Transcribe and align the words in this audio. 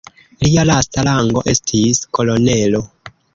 Lia 0.45 0.63
lasta 0.69 1.03
rango 1.07 1.43
estis 1.53 2.01
kolonelo. 2.19 2.81